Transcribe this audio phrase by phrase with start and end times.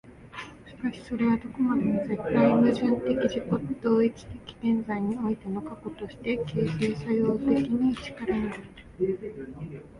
[0.71, 3.39] しかしそれはどこまでも絶対矛盾的自
[3.75, 9.85] 己同一的現在においての過去として、形成作用的に然るのである。